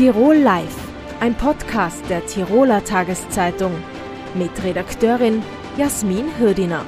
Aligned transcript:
Tirol 0.00 0.36
Live, 0.36 0.78
ein 1.20 1.34
Podcast 1.34 2.08
der 2.08 2.24
Tiroler 2.24 2.82
Tageszeitung 2.82 3.70
mit 4.32 4.50
Redakteurin 4.64 5.42
Jasmin 5.76 6.38
Hürdiner. 6.38 6.86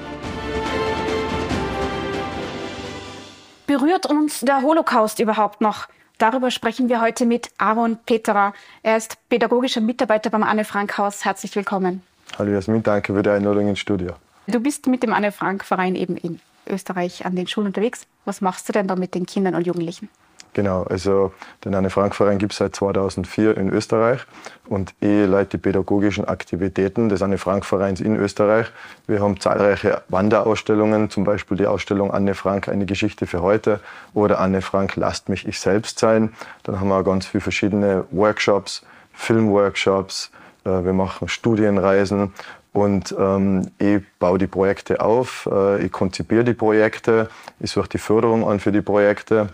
Berührt 3.67 4.07
uns 4.07 4.41
der 4.41 4.63
Holocaust 4.63 5.21
überhaupt 5.21 5.61
noch? 5.61 5.89
Darüber 6.17 6.51
sprechen 6.51 6.89
wir 6.89 7.03
heute 7.03 7.27
mit 7.27 7.51
Aaron 7.59 7.99
Peterer. 7.99 8.55
Er 8.83 8.97
ist 8.97 9.19
pädagogischer 9.29 9.83
Mitarbeiter 9.83 10.31
beim 10.31 10.43
Anne 10.43 10.65
Frank 10.65 10.97
Haus. 10.97 11.27
Herzlich 11.27 11.55
willkommen. 11.55 12.01
Hallo 12.39 12.51
Jasmin, 12.51 12.83
danke 12.83 13.13
für 13.13 13.23
die 13.23 13.29
Einladung 13.29 13.69
ins 13.69 13.81
Studio. 13.81 14.15
Du 14.47 14.59
bist 14.59 14.87
mit 14.87 15.03
dem 15.03 15.13
Anne 15.13 15.33
Frank 15.33 15.67
Verein 15.67 15.97
eben 15.97 16.17
in 16.17 16.41
Österreich 16.67 17.27
an 17.27 17.37
den 17.37 17.47
Schulen 17.47 17.67
unterwegs. 17.67 18.07
Was 18.25 18.41
machst 18.41 18.71
du 18.71 18.73
denn 18.73 18.89
da 18.89 18.97
mit 18.97 19.15
den 19.15 19.27
Kindern 19.27 19.55
und 19.55 19.67
Jugendlichen? 19.67 20.09
Genau, 20.55 20.83
also 20.83 21.33
den 21.65 21.75
Anne 21.75 21.89
Frank 21.89 22.15
Verein 22.15 22.37
gibt 22.37 22.53
es 22.53 22.59
seit 22.59 22.77
2004 22.77 23.57
in 23.57 23.71
Österreich 23.71 24.21
und 24.69 24.93
ich 25.01 25.27
leite 25.27 25.57
die 25.57 25.59
pädagogischen 25.59 26.27
Aktivitäten 26.27 27.09
des 27.09 27.23
Anne 27.23 27.39
Frank 27.39 27.65
Vereins 27.65 28.03
in 28.03 28.17
Österreich. 28.17 28.67
Wir 29.07 29.21
haben 29.21 29.41
zahlreiche 29.41 30.03
Wanderausstellungen, 30.11 31.09
zum 31.09 31.25
Beispiel 31.25 31.57
die 31.57 31.67
Ausstellung 31.67 32.11
Anne 32.11 32.35
Frank, 32.35 32.69
eine 32.69 32.85
Geschichte 32.85 33.27
für 33.27 33.41
heute 33.41 33.81
oder 34.13 34.41
Anne 34.41 34.61
Frank, 34.61 34.97
lasst 34.97 35.31
mich 35.31 35.49
ich 35.49 35.59
selbst 35.59 35.99
sein. 35.99 36.35
Dann 36.65 36.81
haben 36.81 36.89
wir 36.89 37.03
ganz 37.03 37.25
viele 37.27 37.41
verschiedene 37.41 38.05
Workshops, 38.11 38.85
Filmworkshops, 39.15 40.31
äh, 40.65 40.85
wir 40.85 40.93
machen 40.93 41.29
Studienreisen 41.29 42.35
und 42.75 43.15
ähm, 43.19 43.71
ich 43.79 44.03
baue 44.19 44.37
die 44.37 44.47
Projekte 44.47 45.01
auf, 45.01 45.49
äh, 45.51 45.83
ich 45.83 45.93
konzipiere 45.93 46.45
die 46.45 46.55
Projekte, 46.55 47.31
ich 47.59 47.71
suche 47.71 47.89
die 47.89 47.99
Förderung 47.99 48.47
an 48.47 48.61
für 48.61 48.73
die 48.73 48.83
Projekte 48.83 49.49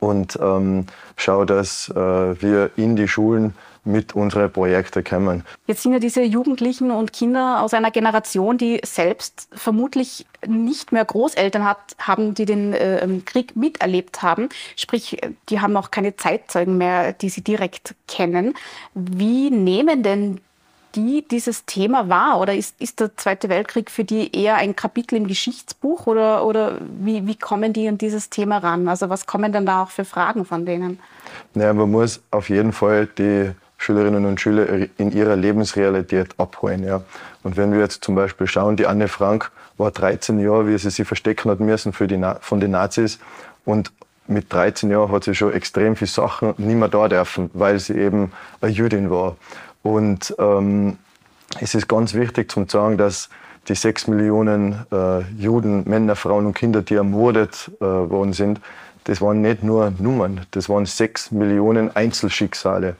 und 0.00 0.38
ähm, 0.40 0.86
schaue, 1.16 1.46
dass 1.46 1.88
äh, 1.90 1.94
wir 1.94 2.70
in 2.76 2.96
die 2.96 3.08
Schulen 3.08 3.54
mit 3.84 4.14
unseren 4.14 4.52
Projekten 4.52 5.02
kommen. 5.02 5.44
Jetzt 5.66 5.82
sind 5.82 5.92
ja 5.92 5.98
diese 5.98 6.22
Jugendlichen 6.22 6.90
und 6.90 7.12
Kinder 7.12 7.62
aus 7.62 7.74
einer 7.74 7.90
Generation, 7.90 8.58
die 8.58 8.80
selbst 8.84 9.48
vermutlich 9.52 10.26
nicht 10.46 10.92
mehr 10.92 11.04
Großeltern 11.04 11.64
hat, 11.64 11.78
haben, 11.98 12.34
die 12.34 12.44
den 12.44 12.74
äh, 12.74 13.06
Krieg 13.24 13.56
miterlebt 13.56 14.22
haben. 14.22 14.50
Sprich, 14.76 15.18
die 15.48 15.60
haben 15.60 15.76
auch 15.76 15.90
keine 15.90 16.16
Zeitzeugen 16.16 16.76
mehr, 16.76 17.12
die 17.12 17.30
sie 17.30 17.42
direkt 17.42 17.94
kennen. 18.06 18.54
Wie 18.94 19.50
nehmen 19.50 20.02
denn 20.02 20.40
die 20.94 21.24
dieses 21.28 21.64
Thema 21.64 22.08
wahr? 22.08 22.40
Oder 22.40 22.54
ist, 22.54 22.80
ist 22.80 23.00
der 23.00 23.16
Zweite 23.16 23.48
Weltkrieg 23.48 23.90
für 23.90 24.04
die 24.04 24.34
eher 24.34 24.56
ein 24.56 24.76
Kapitel 24.76 25.16
im 25.16 25.26
Geschichtsbuch? 25.26 26.06
Oder, 26.06 26.44
oder 26.44 26.78
wie, 27.00 27.26
wie 27.26 27.36
kommen 27.36 27.72
die 27.72 27.88
an 27.88 27.98
dieses 27.98 28.30
Thema 28.30 28.58
ran? 28.58 28.88
Also 28.88 29.08
was 29.08 29.26
kommen 29.26 29.52
denn 29.52 29.66
da 29.66 29.82
auch 29.82 29.90
für 29.90 30.04
Fragen 30.04 30.44
von 30.44 30.66
denen? 30.66 30.98
Naja, 31.54 31.72
man 31.72 31.90
muss 31.90 32.20
auf 32.30 32.48
jeden 32.48 32.72
Fall 32.72 33.06
die 33.18 33.50
Schülerinnen 33.78 34.26
und 34.26 34.40
Schüler 34.40 34.88
in 34.98 35.12
ihrer 35.12 35.36
Lebensrealität 35.36 36.34
abholen. 36.38 36.82
Ja. 36.82 37.02
Und 37.42 37.56
wenn 37.56 37.72
wir 37.72 37.80
jetzt 37.80 38.04
zum 38.04 38.14
Beispiel 38.14 38.46
schauen, 38.46 38.76
die 38.76 38.86
Anne 38.86 39.08
Frank 39.08 39.50
war 39.76 39.92
13 39.92 40.40
Jahre, 40.40 40.66
wie 40.66 40.76
sie 40.76 40.90
sich 40.90 41.06
verstecken 41.06 41.50
hat 41.50 41.60
müssen 41.60 41.92
für 41.92 42.08
die, 42.08 42.20
von 42.40 42.60
den 42.60 42.72
Nazis. 42.72 43.20
Und 43.64 43.92
mit 44.26 44.52
13 44.52 44.90
Jahren 44.90 45.10
hat 45.10 45.24
sie 45.24 45.34
schon 45.34 45.52
extrem 45.52 45.96
viele 45.96 46.10
Sachen 46.10 46.54
nicht 46.58 46.76
mehr 46.76 46.88
da 46.88 47.08
dürfen, 47.08 47.50
weil 47.54 47.78
sie 47.78 47.94
eben 47.94 48.32
eine 48.60 48.70
Jüdin 48.70 49.10
war. 49.10 49.36
Und 49.82 50.34
ähm, 50.38 50.98
es 51.60 51.74
ist 51.74 51.88
ganz 51.88 52.14
wichtig 52.14 52.50
zu 52.50 52.64
sagen, 52.68 52.98
dass 52.98 53.28
die 53.68 53.74
sechs 53.74 54.06
Millionen 54.06 54.86
äh, 54.90 55.20
Juden, 55.38 55.88
Männer, 55.88 56.16
Frauen 56.16 56.46
und 56.46 56.54
Kinder, 56.54 56.82
die 56.82 56.94
ermordet 56.94 57.70
äh, 57.80 57.84
worden 57.84 58.32
sind, 58.32 58.60
das 59.04 59.20
waren 59.20 59.40
nicht 59.40 59.62
nur 59.62 59.92
Nummern, 59.98 60.46
das 60.50 60.68
waren 60.68 60.84
sechs 60.84 61.30
Millionen 61.30 61.94
Einzelschicksale. 61.94 62.96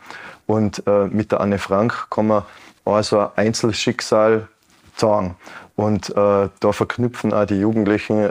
Und 0.46 0.82
äh, 0.86 1.06
mit 1.06 1.32
der 1.32 1.40
Anne 1.40 1.58
Frank 1.58 2.06
kann 2.10 2.28
man 2.28 2.44
also 2.84 3.20
ein 3.20 3.28
Einzelschicksal 3.36 4.48
sagen. 4.96 5.36
Und 5.76 6.10
äh, 6.10 6.48
da 6.60 6.72
verknüpfen 6.72 7.34
auch 7.34 7.44
die 7.44 7.60
Jugendlichen 7.60 8.30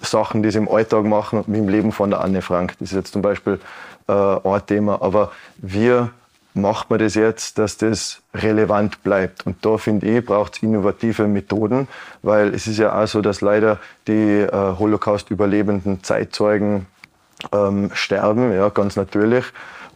Sachen, 0.00 0.42
die 0.42 0.50
sie 0.50 0.58
im 0.58 0.68
Alltag 0.68 1.04
machen, 1.04 1.44
mit 1.46 1.60
dem 1.60 1.68
Leben 1.68 1.92
von 1.92 2.10
der 2.10 2.22
Anne 2.22 2.42
Frank. 2.42 2.74
Das 2.78 2.90
ist 2.90 2.96
jetzt 2.96 3.12
zum 3.12 3.22
Beispiel 3.22 3.60
äh, 4.08 4.12
ein 4.12 4.66
Thema. 4.66 5.00
Aber 5.02 5.32
wir 5.58 6.10
macht 6.54 6.90
man 6.90 6.98
das 6.98 7.14
jetzt, 7.14 7.58
dass 7.58 7.78
das 7.78 8.20
relevant 8.34 9.02
bleibt. 9.02 9.46
Und 9.46 9.64
da 9.64 9.78
finde 9.78 10.06
ich, 10.06 10.24
braucht 10.24 10.56
es 10.56 10.62
innovative 10.62 11.26
Methoden, 11.26 11.88
weil 12.22 12.54
es 12.54 12.66
ist 12.66 12.78
ja 12.78 13.00
auch 13.00 13.06
so, 13.06 13.22
dass 13.22 13.40
leider 13.40 13.78
die 14.06 14.40
äh, 14.40 14.50
Holocaust-überlebenden 14.50 16.02
Zeitzeugen 16.04 16.86
ähm, 17.52 17.90
sterben, 17.94 18.52
ja, 18.52 18.68
ganz 18.68 18.96
natürlich. 18.96 19.44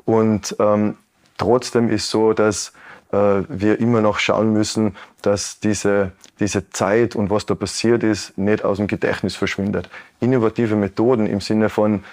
Und 0.05 0.57
ähm, 0.59 0.97
trotzdem 1.37 1.91
ist 1.91 2.11
so, 2.11 2.33
dass 2.33 2.73
äh, 3.13 3.43
wir 3.49 3.79
immer 3.81 4.01
noch 4.01 4.19
schauen 4.19 4.53
müssen, 4.53 4.97
dass 5.23 5.61
diese, 5.61 6.13
diese 6.41 6.71
Zeit 6.71 7.15
und 7.17 7.31
was 7.31 7.47
da 7.47 7.55
passiert 7.55 8.03
ist, 8.03 8.37
nicht 8.39 8.65
aus 8.65 8.79
dem 8.79 8.87
Gedächtnis 8.87 9.37
verschwindet. 9.37 9.89
Innovative 10.21 10.77
Methoden 10.77 11.27
im 11.27 11.41
Sinne 11.41 11.69
von 11.69 12.05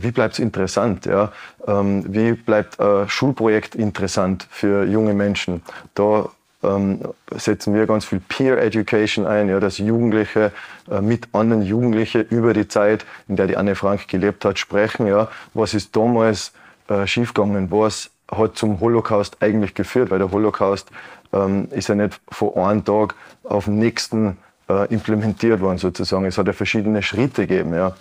wie 0.00 0.10
bleibt 0.10 0.34
es 0.34 0.38
interessant? 0.38 1.06
Ja? 1.06 1.32
Ähm, 1.66 2.04
wie 2.08 2.32
bleibt 2.32 2.80
ein 2.80 3.08
Schulprojekt 3.08 3.74
interessant 3.74 4.46
für 4.50 4.84
junge 4.84 5.14
Menschen? 5.14 5.62
Da 5.94 6.28
ähm, 6.62 7.00
setzen 7.36 7.74
wir 7.74 7.86
ganz 7.86 8.04
viel 8.04 8.20
Peer 8.20 8.58
Education 8.62 9.26
ein, 9.26 9.48
ja, 9.48 9.60
dass 9.60 9.78
Jugendliche 9.78 10.52
äh, 10.90 11.00
mit 11.00 11.28
anderen 11.32 11.62
Jugendlichen 11.62 12.26
über 12.28 12.52
die 12.52 12.68
Zeit, 12.68 13.06
in 13.28 13.36
der 13.36 13.46
die 13.46 13.56
Anne 13.56 13.74
Frank 13.74 14.08
gelebt 14.08 14.44
hat, 14.44 14.58
sprechen. 14.58 15.06
Ja, 15.06 15.28
was 15.54 15.74
ist 15.74 15.96
damals 15.96 16.52
äh, 16.88 17.06
schiefgegangen? 17.06 17.70
Was 17.70 18.10
hat 18.30 18.56
zum 18.56 18.80
Holocaust 18.80 19.38
eigentlich 19.40 19.74
geführt? 19.74 20.10
Weil 20.10 20.18
der 20.18 20.30
Holocaust 20.30 20.90
ähm, 21.32 21.68
ist 21.70 21.88
ja 21.88 21.94
nicht 21.94 22.20
von 22.28 22.54
einem 22.56 22.84
Tag 22.84 23.14
auf 23.44 23.64
den 23.64 23.78
nächsten 23.78 24.36
äh, 24.68 24.86
implementiert 24.92 25.60
worden 25.60 25.78
sozusagen. 25.78 26.26
Es 26.26 26.38
hat 26.38 26.46
ja 26.46 26.52
verschiedene 26.52 27.02
Schritte 27.02 27.46
gegeben. 27.46 27.74
Ja. 27.74 27.94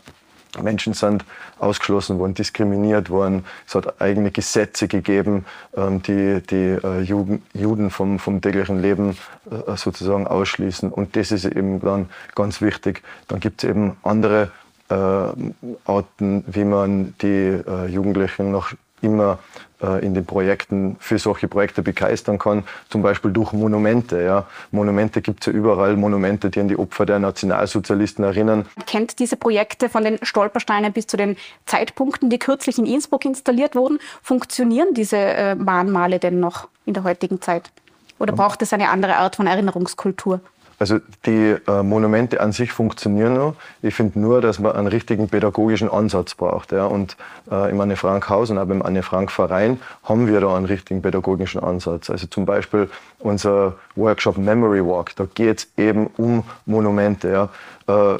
Menschen 0.61 0.93
sind 0.93 1.25
ausgeschlossen 1.59 2.19
worden, 2.19 2.33
diskriminiert 2.33 3.09
worden. 3.09 3.45
Es 3.67 3.75
hat 3.75 4.01
eigene 4.01 4.31
Gesetze 4.31 4.87
gegeben, 4.87 5.45
ähm, 5.75 6.01
die 6.01 6.41
die 6.41 6.77
äh, 6.83 7.01
Juden 7.01 7.89
vom, 7.89 8.19
vom 8.19 8.41
täglichen 8.41 8.81
Leben 8.81 9.17
äh, 9.49 9.75
sozusagen 9.75 10.27
ausschließen. 10.27 10.91
Und 10.91 11.15
das 11.15 11.31
ist 11.31 11.45
eben 11.45 11.79
dann 11.81 12.09
ganz 12.35 12.61
wichtig. 12.61 13.03
Dann 13.27 13.39
gibt 13.39 13.63
es 13.63 13.69
eben 13.69 13.97
andere 14.03 14.51
äh, 14.89 14.95
Arten, 15.85 16.43
wie 16.47 16.63
man 16.63 17.13
die 17.21 17.61
Jugendlichen 17.87 18.51
noch 18.51 18.73
immer 19.01 19.39
äh, 19.81 20.05
in 20.05 20.13
den 20.13 20.25
Projekten 20.25 20.97
für 20.99 21.19
solche 21.19 21.47
Projekte 21.47 21.81
begeistern 21.81 22.37
kann, 22.37 22.63
zum 22.89 23.01
Beispiel 23.01 23.31
durch 23.31 23.53
Monumente. 23.53 24.21
Ja. 24.21 24.45
Monumente 24.71 25.21
gibt 25.21 25.41
es 25.41 25.47
ja 25.47 25.53
überall, 25.53 25.95
Monumente, 25.95 26.49
die 26.49 26.59
an 26.59 26.67
die 26.67 26.77
Opfer 26.77 27.05
der 27.05 27.19
Nationalsozialisten 27.19 28.23
erinnern. 28.23 28.65
Kennt 28.85 29.19
diese 29.19 29.37
Projekte 29.37 29.89
von 29.89 30.03
den 30.03 30.19
Stolpersteinen 30.21 30.91
bis 30.91 31.07
zu 31.07 31.17
den 31.17 31.37
Zeitpunkten, 31.65 32.29
die 32.29 32.39
kürzlich 32.39 32.77
in 32.77 32.85
Innsbruck 32.85 33.25
installiert 33.25 33.75
wurden, 33.75 33.99
funktionieren 34.21 34.93
diese 34.93 35.17
äh, 35.17 35.55
Mahnmale 35.55 36.19
denn 36.19 36.39
noch 36.39 36.67
in 36.85 36.93
der 36.93 37.03
heutigen 37.03 37.41
Zeit? 37.41 37.71
Oder 38.19 38.33
braucht 38.33 38.61
es 38.61 38.73
eine 38.73 38.89
andere 38.89 39.15
Art 39.15 39.37
von 39.37 39.47
Erinnerungskultur? 39.47 40.41
Also 40.79 40.99
die 41.25 41.57
äh, 41.67 41.83
Monumente 41.83 42.39
an 42.39 42.53
sich 42.53 42.71
funktionieren 42.71 43.33
noch. 43.33 43.55
Ich 43.81 43.93
finde 43.95 44.17
nur, 44.17 44.39
dass 44.39 44.59
man 44.59 44.71
einen 44.71 44.87
richtigen 44.87 45.27
pädagogischen 45.27 45.89
Ansatz 45.89 46.35
braucht. 46.35 46.71
Ja. 46.71 46.85
Und 46.85 47.17
äh, 47.51 47.69
im 47.69 47.81
Anne 47.81 47.97
Frank 47.97 48.29
Haus 48.29 48.49
und 48.49 48.57
auch 48.57 48.69
im 48.69 48.81
Anne 48.81 49.03
Frank 49.03 49.29
Verein 49.29 49.79
haben 50.03 50.27
wir 50.27 50.39
da 50.39 50.55
einen 50.55 50.65
richtigen 50.65 51.01
pädagogischen 51.01 51.61
Ansatz. 51.61 52.09
Also 52.09 52.27
zum 52.27 52.45
Beispiel 52.45 52.89
unser 53.19 53.75
Workshop 53.95 54.37
Memory 54.37 54.83
Walk, 54.85 55.15
da 55.17 55.27
geht 55.33 55.59
es 55.59 55.67
eben 55.77 56.07
um 56.15 56.43
Monumente. 56.65 57.49
Ja. 57.87 58.15
Äh, 58.15 58.19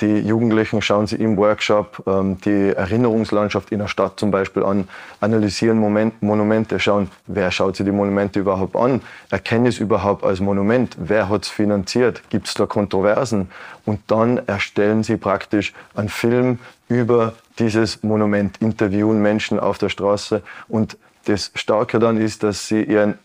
die 0.00 0.20
Jugendlichen 0.20 0.82
schauen 0.82 1.06
sich 1.06 1.20
im 1.20 1.36
Workshop 1.36 2.02
ähm, 2.06 2.38
die 2.44 2.70
Erinnerungslandschaft 2.74 3.70
in 3.72 3.80
der 3.80 3.88
Stadt 3.88 4.18
zum 4.18 4.30
Beispiel 4.30 4.62
an, 4.64 4.88
analysieren 5.20 5.78
Moment, 5.78 6.22
Monumente, 6.22 6.80
schauen, 6.80 7.10
wer 7.26 7.50
schaut 7.50 7.76
sich 7.76 7.84
die 7.84 7.92
Monumente 7.92 8.40
überhaupt 8.40 8.76
an, 8.76 9.00
erkennen 9.30 9.66
es 9.66 9.78
überhaupt 9.78 10.24
als 10.24 10.40
Monument, 10.40 10.96
wer 10.98 11.28
hat 11.28 11.44
es 11.44 11.48
finanziert, 11.48 12.22
gibt 12.30 12.48
es 12.48 12.54
da 12.54 12.66
Kontroversen? 12.66 13.50
Und 13.84 14.00
dann 14.06 14.40
erstellen 14.46 15.02
sie 15.02 15.16
praktisch 15.16 15.72
einen 15.94 16.08
Film 16.08 16.58
über 16.88 17.34
dieses 17.58 18.02
Monument, 18.02 18.56
interviewen 18.60 19.20
Menschen 19.22 19.60
auf 19.60 19.78
der 19.78 19.88
Straße. 19.88 20.42
Und 20.68 20.96
das 21.26 21.52
Starke 21.54 21.98
dann 21.98 22.16
ist, 22.16 22.42
dass 22.42 22.66
sie 22.66 22.82
ihren 22.82 23.18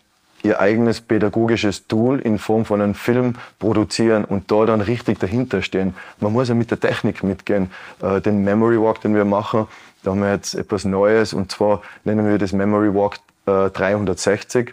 ihr 0.46 0.60
eigenes 0.60 1.00
pädagogisches 1.00 1.86
Tool 1.86 2.20
in 2.20 2.38
Form 2.38 2.64
von 2.64 2.80
einem 2.80 2.94
Film 2.94 3.34
produzieren 3.58 4.24
und 4.24 4.50
da 4.50 4.64
dann 4.64 4.80
richtig 4.80 5.18
dahinter 5.18 5.62
stehen. 5.62 5.94
Man 6.20 6.32
muss 6.32 6.48
ja 6.48 6.54
mit 6.54 6.70
der 6.70 6.80
Technik 6.80 7.22
mitgehen. 7.22 7.70
Äh, 8.00 8.20
den 8.20 8.44
Memory 8.44 8.80
Walk, 8.80 9.00
den 9.00 9.14
wir 9.14 9.24
machen, 9.24 9.66
da 10.02 10.12
haben 10.12 10.20
wir 10.20 10.32
jetzt 10.32 10.54
etwas 10.54 10.84
Neues 10.84 11.32
und 11.34 11.50
zwar 11.50 11.82
nennen 12.04 12.26
wir 12.28 12.38
das 12.38 12.52
Memory 12.52 12.94
Walk 12.94 13.16
360. 13.46 14.68
Äh, 14.68 14.72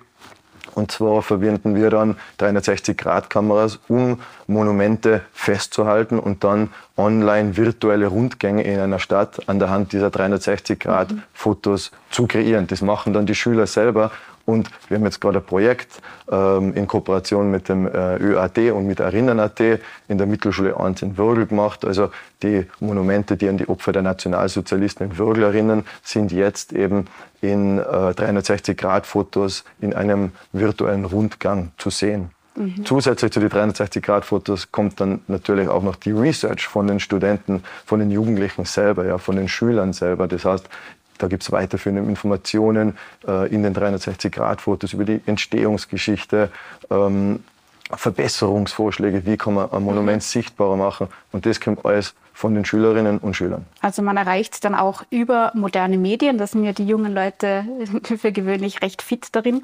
Und 0.76 0.92
zwar 0.92 1.22
verwenden 1.22 1.76
wir 1.76 1.90
dann 1.90 2.16
360-Grad-Kameras, 2.40 3.80
um 3.88 4.20
Monumente 4.48 5.22
festzuhalten 5.32 6.20
und 6.20 6.44
dann 6.44 6.70
online 6.98 7.56
virtuelle 7.58 8.08
Rundgänge 8.08 8.64
in 8.64 8.80
einer 8.80 9.00
Stadt 9.00 9.48
an 9.48 9.60
der 9.60 9.70
Hand 9.70 9.94
dieser 9.94 10.08
360-Grad-Fotos 10.08 11.92
zu 12.10 12.28
kreieren. 12.28 12.66
Das 12.68 12.82
machen 12.82 13.14
dann 13.14 13.26
die 13.26 13.36
Schüler 13.36 13.68
selber 13.68 14.12
und 14.46 14.70
wir 14.90 14.98
haben 14.98 15.06
jetzt 15.06 15.22
gerade 15.22 15.40
ein 15.40 15.46
Projekt 15.46 16.02
ähm, 16.30 16.74
in 16.74 16.88
Kooperation 16.88 17.50
mit 17.50 17.70
dem 17.70 17.88
äh, 17.88 18.18
ÖAD 18.18 18.72
und 18.72 18.88
mit 18.88 19.00
Erinnern.at 19.00 19.60
in 19.60 20.18
der 20.18 20.28
Mittelschule 20.28 20.78
1 20.78 21.02
in 21.02 21.18
Würgel 21.18 21.46
gemacht. 21.46 21.86
Also 21.86 22.12
die 22.42 22.66
Monumente, 22.80 23.38
die 23.38 23.48
an 23.48 23.58
die 23.58 23.70
Opfer 23.70 23.94
der 23.94 24.02
Nationalsozialisten 24.02 25.12
in 25.12 25.18
Würgel 25.18 25.44
erinnern, 25.44 25.86
sind 26.04 26.32
jetzt 26.32 26.74
eben 26.74 27.08
in 27.42 27.80
äh, 27.80 27.82
360-Grad-Fotos 27.82 29.64
in 29.80 29.94
einem 29.94 30.32
virtuellen 30.52 31.06
Rundgang 31.06 31.72
zu 31.78 31.90
sehen. 31.90 32.30
Mhm. 32.56 32.86
Zusätzlich 32.86 33.32
zu 33.32 33.40
den 33.40 33.50
360-Grad-Fotos 33.50 34.72
kommt 34.72 35.00
dann 35.00 35.22
natürlich 35.28 35.70
auch 35.70 35.84
noch 35.84 35.96
die 35.96 36.12
Research 36.12 36.68
von 36.68 36.88
den 36.88 37.00
Studenten, 37.00 37.64
von 37.86 38.00
den 38.00 38.12
Jugendlichen 38.12 38.66
selber, 38.66 39.06
ja, 39.06 39.18
von 39.18 39.36
den 39.36 39.48
Schülern 39.48 39.94
selber. 39.94 40.28
Das 40.28 40.46
heißt, 40.46 40.70
da 41.18 41.28
gibt 41.28 41.44
es 41.44 41.52
weiterführende 41.52 42.04
Informationen 42.10 42.98
äh, 43.28 43.54
in 43.54 43.64
den 43.64 43.76
360-Grad-Fotos 43.76 44.94
über 44.94 45.06
die 45.06 45.22
Entstehungsgeschichte, 45.26 46.50
ähm, 46.90 47.44
Verbesserungsvorschläge, 47.92 49.26
wie 49.26 49.38
kann 49.38 49.54
man 49.54 49.72
ein 49.72 49.84
Monument 49.84 50.18
mhm. 50.18 50.22
sichtbarer 50.22 50.76
machen. 50.76 51.08
Und 51.32 51.46
das 51.46 51.60
kommt 51.60 51.86
alles 51.86 52.14
von 52.34 52.56
den 52.56 52.66
Schülerinnen 52.66 53.20
und 53.20 53.36
Schülern. 53.36 53.66
Also 53.82 54.02
man 54.02 54.18
erreicht 54.18 54.64
dann 54.66 54.74
auch 54.74 55.04
über 55.12 55.52
moderne 55.54 55.98
Medien, 55.98 56.38
da 56.38 56.48
sind 56.48 56.64
ja 56.64 56.74
die 56.74 56.88
jungen 56.88 57.14
Leute 57.14 57.66
für 58.18 58.32
gewöhnlich 58.32 58.82
recht 58.82 59.02
fit 59.02 59.28
darin. 59.34 59.64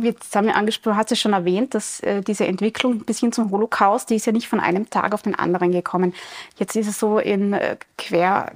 Jetzt 0.00 0.34
haben 0.34 0.46
wir 0.46 0.56
angesprochen, 0.56 0.96
hast 0.96 1.12
du 1.12 1.16
schon 1.16 1.34
erwähnt, 1.34 1.74
dass 1.74 2.00
äh, 2.00 2.20
diese 2.22 2.46
Entwicklung 2.46 3.00
bis 3.00 3.20
hin 3.20 3.30
zum 3.30 3.50
Holocaust, 3.52 4.10
die 4.10 4.16
ist 4.16 4.26
ja 4.26 4.32
nicht 4.32 4.48
von 4.48 4.58
einem 4.58 4.90
Tag 4.90 5.14
auf 5.14 5.22
den 5.22 5.36
anderen 5.36 5.70
gekommen. 5.70 6.14
Jetzt 6.56 6.74
ist 6.74 6.88
es 6.88 6.98
so 6.98 7.18
in 7.18 7.52
äh, 7.52 7.76
quer 7.96 8.52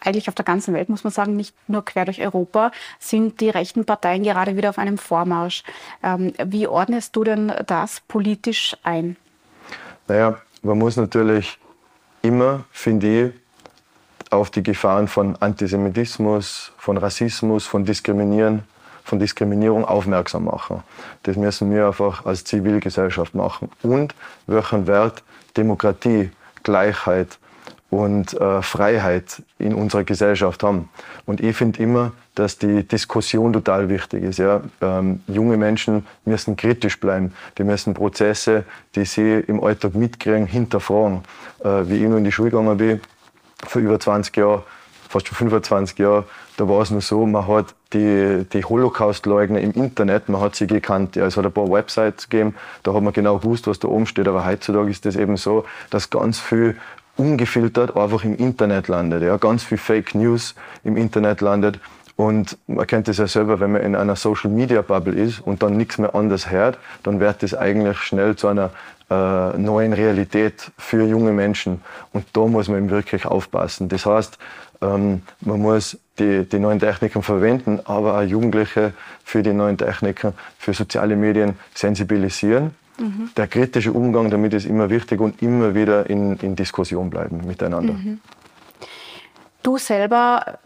eigentlich 0.00 0.28
auf 0.28 0.34
der 0.34 0.44
ganzen 0.44 0.74
Welt, 0.74 0.88
muss 0.88 1.04
man 1.04 1.12
sagen, 1.12 1.36
nicht 1.36 1.54
nur 1.68 1.84
quer 1.84 2.04
durch 2.04 2.20
Europa, 2.20 2.72
sind 2.98 3.40
die 3.40 3.50
rechten 3.50 3.84
Parteien 3.84 4.22
gerade 4.22 4.56
wieder 4.56 4.70
auf 4.70 4.78
einem 4.78 4.98
Vormarsch. 4.98 5.62
Ähm, 6.02 6.32
wie 6.44 6.66
ordnest 6.66 7.16
du 7.16 7.24
denn 7.24 7.52
das 7.66 8.00
politisch 8.08 8.76
ein? 8.82 9.16
Naja, 10.08 10.38
man 10.62 10.78
muss 10.78 10.96
natürlich 10.96 11.58
immer, 12.22 12.64
finde 12.70 13.26
ich, 13.26 13.32
auf 14.30 14.50
die 14.50 14.62
Gefahren 14.62 15.08
von 15.08 15.36
Antisemitismus, 15.36 16.72
von 16.78 16.96
Rassismus, 16.96 17.66
von 17.66 17.84
Diskriminieren, 17.84 18.62
von 19.04 19.18
Diskriminierung 19.18 19.84
aufmerksam 19.84 20.44
machen. 20.44 20.82
Das 21.24 21.36
müssen 21.36 21.70
wir 21.72 21.88
einfach 21.88 22.24
als 22.24 22.44
Zivilgesellschaft 22.44 23.34
machen. 23.34 23.70
Und 23.82 24.14
welchen 24.46 24.86
Wert 24.86 25.24
Demokratie, 25.56 26.30
Gleichheit, 26.62 27.38
und 27.90 28.40
äh, 28.40 28.62
Freiheit 28.62 29.42
in 29.58 29.74
unserer 29.74 30.04
Gesellschaft 30.04 30.62
haben. 30.62 30.88
Und 31.26 31.40
ich 31.40 31.56
finde 31.56 31.82
immer, 31.82 32.12
dass 32.36 32.56
die 32.56 32.86
Diskussion 32.86 33.52
total 33.52 33.88
wichtig 33.88 34.22
ist. 34.22 34.38
Ja? 34.38 34.62
Ähm, 34.80 35.20
junge 35.26 35.56
Menschen 35.56 36.06
müssen 36.24 36.56
kritisch 36.56 37.00
bleiben. 37.00 37.34
Die 37.58 37.64
müssen 37.64 37.92
Prozesse, 37.94 38.64
die 38.94 39.04
sie 39.04 39.40
im 39.40 39.62
Alltag 39.62 39.94
mitkriegen, 39.94 40.46
hinterfragen. 40.46 41.22
Äh, 41.64 41.88
wie 41.88 41.96
ich 41.96 42.08
noch 42.08 42.16
in 42.16 42.24
die 42.24 42.32
Schule 42.32 42.50
gegangen 42.50 42.78
bin, 42.78 43.00
vor 43.66 43.82
über 43.82 43.98
20 43.98 44.36
Jahren, 44.36 44.62
fast 45.08 45.26
schon 45.26 45.36
25 45.36 45.98
Jahren, 45.98 46.24
da 46.56 46.68
war 46.68 46.82
es 46.82 46.90
nur 46.90 47.00
so, 47.00 47.26
man 47.26 47.48
hat 47.48 47.74
die, 47.92 48.46
die 48.52 48.64
Holocaust-Leugner 48.64 49.60
im 49.60 49.72
Internet, 49.72 50.28
man 50.28 50.40
hat 50.40 50.54
sie 50.54 50.66
gekannt. 50.66 51.16
Ja, 51.16 51.26
es 51.26 51.36
hat 51.36 51.44
ein 51.44 51.52
paar 51.52 51.70
Websites 51.70 52.28
gegeben, 52.28 52.54
da 52.82 52.94
hat 52.94 53.02
man 53.02 53.12
genau 53.12 53.38
gewusst, 53.38 53.66
was 53.66 53.78
da 53.80 53.88
oben 53.88 54.06
steht. 54.06 54.28
Aber 54.28 54.46
heutzutage 54.46 54.90
ist 54.90 55.04
es 55.06 55.16
eben 55.16 55.36
so, 55.36 55.64
dass 55.90 56.10
ganz 56.10 56.38
viel 56.38 56.76
ungefiltert 57.20 57.96
einfach 57.96 58.24
im 58.24 58.36
Internet 58.36 58.88
landet. 58.88 59.22
Ja, 59.22 59.36
ganz 59.36 59.62
viel 59.62 59.78
Fake 59.78 60.14
News 60.14 60.54
im 60.82 60.96
Internet 60.96 61.42
landet. 61.42 61.78
Und 62.16 62.56
man 62.66 62.86
kennt 62.86 63.08
das 63.08 63.18
ja 63.18 63.26
selber, 63.26 63.60
wenn 63.60 63.72
man 63.72 63.82
in 63.82 63.94
einer 63.94 64.16
Social 64.16 64.50
Media 64.50 64.82
Bubble 64.82 65.14
ist 65.14 65.40
und 65.40 65.62
dann 65.62 65.76
nichts 65.76 65.98
mehr 65.98 66.14
anders 66.14 66.50
hört, 66.50 66.78
dann 67.02 67.20
wird 67.20 67.42
das 67.42 67.54
eigentlich 67.54 67.98
schnell 67.98 68.36
zu 68.36 68.48
einer 68.48 68.70
äh, 69.10 69.58
neuen 69.58 69.92
Realität 69.92 70.70
für 70.78 71.04
junge 71.04 71.32
Menschen. 71.32 71.82
Und 72.12 72.24
da 72.32 72.40
muss 72.46 72.68
man 72.68 72.78
eben 72.78 72.90
wirklich 72.90 73.26
aufpassen. 73.26 73.88
Das 73.88 74.06
heißt, 74.06 74.38
ähm, 74.82 75.22
man 75.40 75.60
muss 75.60 75.98
die, 76.18 76.44
die 76.44 76.58
neuen 76.58 76.78
Techniken 76.78 77.22
verwenden, 77.22 77.80
aber 77.84 78.18
auch 78.18 78.22
Jugendliche 78.22 78.92
für 79.24 79.42
die 79.42 79.52
neuen 79.52 79.76
Techniken, 79.78 80.32
für 80.58 80.74
soziale 80.74 81.16
Medien 81.16 81.58
sensibilisieren 81.74 82.74
Mhm. 83.00 83.30
Der 83.36 83.46
kritische 83.46 83.92
Umgang 83.92 84.30
damit 84.30 84.52
ist 84.52 84.66
immer 84.66 84.90
wichtig 84.90 85.20
und 85.20 85.40
immer 85.42 85.74
wieder 85.74 86.08
in, 86.08 86.36
in 86.36 86.54
Diskussion 86.54 87.08
bleiben 87.08 87.46
miteinander. 87.46 87.94
Mhm. 87.94 88.20
Du 89.62 89.78
selber 89.78 90.58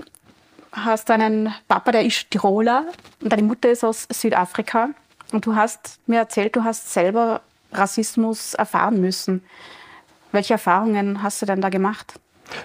hast 0.73 1.11
einen 1.11 1.55
Papa, 1.69 1.93
der 1.93 2.05
ist 2.05 2.31
Tiroler 2.31 2.87
und 3.21 3.33
deine 3.33 3.43
Mutter 3.43 3.71
ist 3.71 3.85
aus 3.85 4.07
Südafrika. 4.13 4.91
Und 5.33 5.47
du 5.47 5.55
hast 5.55 5.99
mir 6.07 6.19
erzählt, 6.19 6.55
du 6.57 6.65
hast 6.65 6.93
selber 6.93 7.41
Rassismus 7.73 8.55
erfahren 8.55 9.01
müssen. 9.01 9.43
Welche 10.33 10.55
Erfahrungen 10.55 11.23
hast 11.23 11.41
du 11.43 11.47
denn 11.47 11.61
da 11.61 11.69
gemacht? 11.69 12.15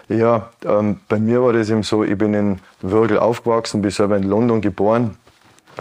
Ja, 0.08 0.50
ähm, 0.66 1.00
bei 1.08 1.20
mir 1.20 1.42
war 1.42 1.54
das 1.54 1.70
eben 1.70 1.84
so, 1.84 2.04
ich 2.04 2.18
bin 2.18 2.34
in 2.34 2.60
Würgel 2.82 3.18
aufgewachsen, 3.18 3.82
bin 3.82 3.92
selber 3.92 4.18
in 4.18 4.24
London 4.24 4.62
geboren, 4.62 5.18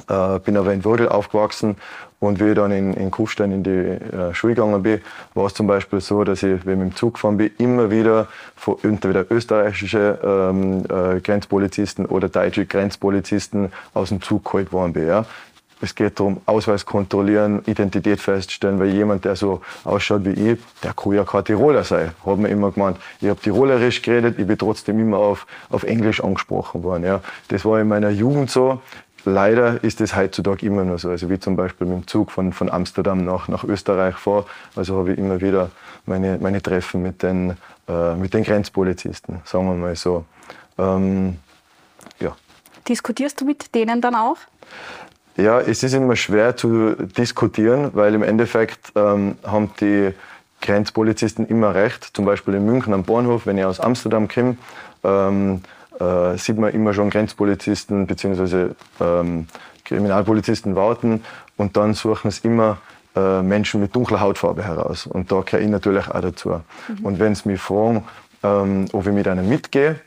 äh, 0.09 0.39
bin 0.39 0.57
aber 0.57 0.73
in 0.73 0.85
Würgel 0.85 1.09
aufgewachsen 1.09 1.77
und 2.21 2.41
wie 2.41 2.49
ich 2.49 2.55
dann 2.55 2.73
in, 2.73 2.95
in 2.95 3.11
Kufstein 3.11 3.53
in 3.53 3.63
die 3.63 3.71
äh, 3.71 4.35
Schule 4.35 4.55
gegangen 4.55 4.83
bin, 4.83 5.01
war 5.35 5.47
es 5.47 5.55
zum 5.55 5.67
Beispiel 5.67 6.01
so, 6.01 6.25
dass 6.25 6.43
ich, 6.43 6.67
wenn 6.67 6.79
ich 6.79 6.85
mit 6.85 6.93
dem 6.93 6.97
Zug 6.97 7.15
gefahren 7.15 7.37
bin, 7.37 7.51
immer 7.59 7.91
wieder 7.91 8.27
von 8.57 8.77
entweder 8.83 9.31
österreichische 9.31 10.19
ähm, 10.23 10.85
äh, 10.85 11.21
Grenzpolizisten 11.21 12.07
oder 12.07 12.29
deutsche 12.29 12.67
Grenzpolizisten 12.67 13.73
aus 13.95 14.09
dem 14.09 14.21
Zug 14.21 14.45
geholt 14.45 14.73
worden 14.73 14.95
bin. 14.95 15.07
Ja. 15.07 15.27
Es 15.81 15.95
geht 15.95 16.19
darum, 16.19 16.41
Ausweis 16.45 16.85
kontrollieren, 16.85 17.63
Identität 17.67 18.21
feststellen, 18.21 18.81
weil 18.81 18.89
jemand, 18.89 19.25
der 19.25 19.37
so 19.37 19.61
ausschaut 19.85 20.25
wie 20.25 20.53
ich, 20.53 20.59
der 20.83 20.93
kann 20.93 21.13
ja 21.13 21.23
kein 21.23 21.45
Tiroler 21.45 21.85
sein, 21.85 22.11
hat 22.27 22.39
man 22.39 22.51
immer 22.51 22.73
gemeint. 22.73 22.97
Ich 23.21 23.29
habe 23.29 23.41
Tirolerisch 23.41 24.03
geredet, 24.03 24.41
ich 24.41 24.47
bin 24.49 24.59
trotzdem 24.59 24.99
immer 24.99 25.19
auf, 25.19 25.47
auf 25.71 25.85
Englisch 25.85 26.21
angesprochen 26.23 26.83
worden. 26.83 27.05
Ja. 27.05 27.21
Das 27.47 27.65
war 27.65 27.81
in 27.81 27.87
meiner 27.87 28.11
Jugend 28.11 28.51
so 28.51 28.83
leider 29.29 29.83
ist 29.85 30.01
es 30.01 30.17
heutzutage 30.17 30.67
immer 30.67 30.85
noch 30.85 30.99
so. 30.99 31.11
Also 31.11 31.31
wie 31.31 31.39
zum 31.39 31.57
Beispiel 31.57 31.87
mit 31.87 31.97
dem 31.97 32.07
Zug 32.07 32.31
von, 32.31 32.53
von 32.53 32.71
Amsterdam 32.71 33.25
nach, 33.25 33.49
nach 33.49 33.65
Österreich 33.65 34.17
vor. 34.17 34.47
Also 34.75 34.99
habe 34.99 35.13
ich 35.13 35.19
immer 35.19 35.41
wieder 35.41 35.71
meine, 36.07 36.39
meine 36.39 36.63
Treffen 36.63 37.03
mit 37.03 37.23
den, 37.23 37.57
äh, 37.89 38.15
mit 38.15 38.35
den 38.35 38.45
Grenzpolizisten, 38.45 39.41
sagen 39.45 39.67
wir 39.67 39.75
mal 39.75 39.97
so. 39.97 40.25
Ähm, 40.79 41.37
ja. 42.21 42.37
Diskutierst 42.89 43.41
du 43.41 43.45
mit 43.45 43.75
denen 43.75 44.01
dann 44.01 44.15
auch? 44.15 44.39
Ja, 45.37 45.61
es 45.61 45.83
ist 45.83 45.95
immer 45.95 46.17
schwer 46.17 46.57
zu 46.57 46.95
diskutieren, 46.95 47.91
weil 47.95 48.15
im 48.15 48.25
Endeffekt 48.25 48.93
ähm, 48.97 49.37
haben 49.45 49.71
die 49.81 50.13
Grenzpolizisten 50.61 51.47
immer 51.47 51.75
recht. 51.75 52.11
Zum 52.13 52.25
Beispiel 52.25 52.55
in 52.55 52.67
München 52.67 52.93
am 52.93 53.05
Bahnhof, 53.05 53.47
wenn 53.47 53.57
ich 53.57 53.65
aus 53.65 53.79
Amsterdam 53.79 54.27
komme, 54.27 54.57
ähm, 55.05 55.63
äh, 56.01 56.37
sieht 56.37 56.59
man 56.59 56.73
immer 56.73 56.95
schon 56.95 57.11
Grenzpolizisten 57.11 58.07
bzw. 58.07 58.71
Ähm, 59.01 59.47
Kriminalpolizisten 59.85 60.77
warten 60.77 61.25
und 61.57 61.77
dann 61.77 61.95
suchen 61.95 62.29
es 62.29 62.41
immer 62.41 62.79
äh, 63.17 63.43
Menschen 63.43 63.81
mit 63.81 63.95
dunkler 63.97 64.21
Hautfarbe 64.21 64.63
heraus. 64.63 65.07
Und 65.07 65.33
da 65.33 65.41
gehöre 65.41 65.61
ich 65.61 65.69
natürlich 65.69 66.09
auch 66.09 66.21
dazu. 66.21 66.51
Mhm. 66.51 67.05
Und 67.05 67.19
wenn 67.19 67.35
sie 67.35 67.49
mich 67.49 67.61
fragen, 67.61 68.05
ähm, 68.43 68.87
ob 68.93 69.07
ich 69.07 69.13
mit 69.13 69.27
einem 69.27 69.49
mitgehe, 69.49 69.99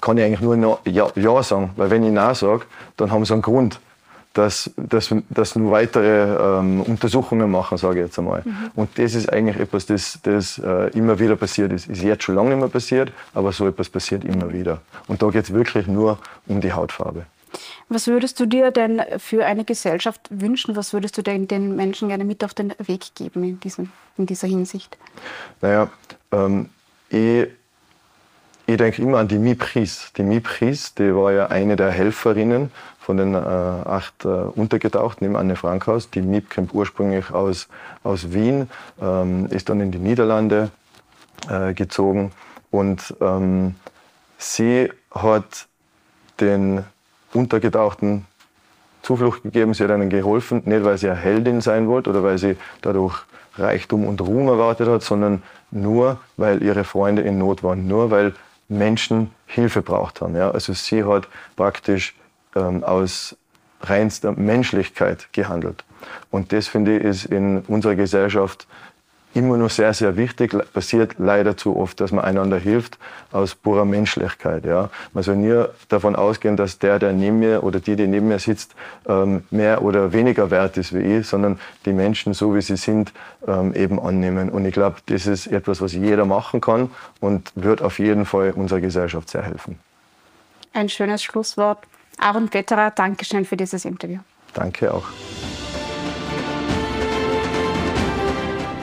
kann 0.00 0.18
ich 0.18 0.24
eigentlich 0.24 0.40
nur 0.40 0.78
ja, 0.84 1.08
ja 1.14 1.42
sagen, 1.42 1.70
weil 1.76 1.90
wenn 1.90 2.04
ich 2.04 2.12
Nein 2.12 2.34
sage, 2.34 2.62
dann 2.96 3.10
haben 3.10 3.24
sie 3.24 3.32
einen 3.32 3.42
Grund 3.42 3.80
dass, 4.36 4.70
dass, 4.76 5.14
dass 5.30 5.56
nur 5.56 5.72
weitere 5.72 6.58
ähm, 6.58 6.82
Untersuchungen 6.82 7.50
machen, 7.50 7.78
sage 7.78 8.00
ich 8.00 8.06
jetzt 8.06 8.18
einmal. 8.18 8.42
Mhm. 8.44 8.70
Und 8.74 8.98
das 8.98 9.14
ist 9.14 9.32
eigentlich 9.32 9.58
etwas, 9.58 9.86
das, 9.86 10.18
das 10.22 10.58
äh, 10.58 10.90
immer 10.90 11.18
wieder 11.18 11.36
passiert 11.36 11.72
ist. 11.72 11.88
Ist 11.88 12.02
jetzt 12.02 12.24
schon 12.24 12.34
lange 12.34 12.50
nicht 12.50 12.58
mehr 12.58 12.68
passiert, 12.68 13.12
aber 13.34 13.52
so 13.52 13.66
etwas 13.66 13.88
passiert 13.88 14.24
immer 14.24 14.52
wieder. 14.52 14.80
Und 15.08 15.22
da 15.22 15.28
geht 15.28 15.44
es 15.44 15.52
wirklich 15.52 15.86
nur 15.86 16.18
um 16.46 16.60
die 16.60 16.72
Hautfarbe. 16.72 17.26
Was 17.88 18.06
würdest 18.08 18.38
du 18.40 18.46
dir 18.46 18.70
denn 18.70 19.00
für 19.18 19.46
eine 19.46 19.64
Gesellschaft 19.64 20.20
wünschen? 20.30 20.76
Was 20.76 20.92
würdest 20.92 21.16
du 21.16 21.22
denn 21.22 21.48
den 21.48 21.76
Menschen 21.76 22.08
gerne 22.08 22.24
mit 22.24 22.44
auf 22.44 22.52
den 22.52 22.74
Weg 22.78 23.14
geben 23.14 23.44
in, 23.44 23.60
diesem, 23.60 23.90
in 24.18 24.26
dieser 24.26 24.48
Hinsicht? 24.48 24.98
Naja, 25.62 25.88
ähm, 26.32 26.68
ich, 27.08 27.46
ich 28.66 28.76
denke 28.76 29.02
immer 29.02 29.18
an 29.18 29.28
die 29.28 29.38
Mipris. 29.38 30.12
Die 30.16 30.22
Mipris, 30.22 30.94
die 30.94 31.14
war 31.14 31.32
ja 31.32 31.46
eine 31.46 31.76
der 31.76 31.90
Helferinnen 31.90 32.70
von 32.98 33.16
den 33.16 33.34
äh, 33.34 33.38
acht 33.38 34.24
äh, 34.24 34.28
Untergetauchten 34.28 35.24
im 35.26 35.36
Anne 35.36 35.54
Frank 35.54 35.86
Haus. 35.86 36.10
Die 36.10 36.20
MIP 36.20 36.52
kommt 36.52 36.74
ursprünglich 36.74 37.30
aus, 37.30 37.68
aus 38.02 38.32
Wien, 38.32 38.68
ähm, 39.00 39.46
ist 39.50 39.68
dann 39.68 39.80
in 39.80 39.92
die 39.92 39.98
Niederlande 39.98 40.70
äh, 41.48 41.72
gezogen 41.72 42.32
und 42.72 43.14
ähm, 43.20 43.76
sie 44.38 44.90
hat 45.12 45.68
den 46.40 46.82
Untergetauchten 47.32 48.26
Zuflucht 49.02 49.44
gegeben, 49.44 49.72
sie 49.72 49.84
hat 49.84 49.90
ihnen 49.90 50.10
geholfen, 50.10 50.62
nicht 50.64 50.82
weil 50.82 50.98
sie 50.98 51.08
eine 51.08 51.16
Heldin 51.16 51.60
sein 51.60 51.86
wollte 51.86 52.10
oder 52.10 52.24
weil 52.24 52.38
sie 52.38 52.56
dadurch 52.82 53.22
Reichtum 53.56 54.04
und 54.04 54.20
Ruhm 54.20 54.48
erwartet 54.48 54.88
hat, 54.88 55.02
sondern 55.02 55.44
nur, 55.70 56.18
weil 56.36 56.62
ihre 56.62 56.82
Freunde 56.82 57.22
in 57.22 57.38
Not 57.38 57.62
waren, 57.62 57.86
nur 57.86 58.10
weil 58.10 58.34
Menschen 58.68 59.30
Hilfe 59.46 59.82
braucht 59.82 60.20
haben. 60.20 60.36
Ja? 60.36 60.50
Also 60.50 60.72
sie 60.72 61.04
hat 61.04 61.28
praktisch 61.56 62.14
ähm, 62.54 62.82
aus 62.84 63.36
reinster 63.82 64.32
Menschlichkeit 64.32 65.28
gehandelt. 65.32 65.84
Und 66.30 66.52
das, 66.52 66.66
finde 66.68 66.96
ich, 66.98 67.04
ist 67.04 67.24
in 67.26 67.60
unserer 67.62 67.94
Gesellschaft 67.94 68.66
immer 69.36 69.56
noch 69.56 69.70
sehr, 69.70 69.92
sehr 69.92 70.16
wichtig. 70.16 70.56
Passiert 70.72 71.16
leider 71.18 71.56
zu 71.56 71.76
oft, 71.76 72.00
dass 72.00 72.10
man 72.10 72.24
einander 72.24 72.58
hilft 72.58 72.98
aus 73.32 73.54
purer 73.54 73.84
Menschlichkeit. 73.84 74.64
Ja. 74.64 74.90
Man 75.12 75.22
soll 75.22 75.36
nie 75.36 75.64
davon 75.88 76.16
ausgehen, 76.16 76.56
dass 76.56 76.78
der, 76.78 76.98
der 76.98 77.12
neben 77.12 77.38
mir 77.38 77.62
oder 77.62 77.78
die, 77.78 77.96
die 77.96 78.06
neben 78.06 78.28
mir 78.28 78.38
sitzt, 78.38 78.74
ähm, 79.06 79.44
mehr 79.50 79.82
oder 79.82 80.12
weniger 80.12 80.50
wert 80.50 80.76
ist 80.76 80.94
wie 80.94 81.18
ich, 81.18 81.26
sondern 81.26 81.60
die 81.84 81.92
Menschen, 81.92 82.34
so 82.34 82.54
wie 82.54 82.62
sie 82.62 82.76
sind, 82.76 83.12
ähm, 83.46 83.74
eben 83.74 84.00
annehmen. 84.00 84.48
Und 84.48 84.64
ich 84.64 84.72
glaube, 84.72 84.96
das 85.06 85.26
ist 85.26 85.46
etwas, 85.46 85.80
was 85.80 85.92
jeder 85.92 86.24
machen 86.24 86.60
kann 86.60 86.90
und 87.20 87.52
wird 87.54 87.82
auf 87.82 87.98
jeden 87.98 88.24
Fall 88.24 88.52
unserer 88.52 88.80
Gesellschaft 88.80 89.28
sehr 89.28 89.42
helfen. 89.42 89.78
Ein 90.72 90.88
schönes 90.88 91.22
Schlusswort. 91.22 91.78
Aaron 92.18 92.48
Petterer, 92.48 92.90
Dankeschön 92.90 93.44
für 93.44 93.56
dieses 93.56 93.84
Interview. 93.84 94.18
Danke 94.54 94.92
auch. 94.92 95.04